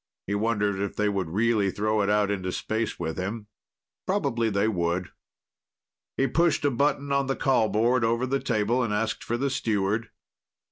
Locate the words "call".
7.35-7.69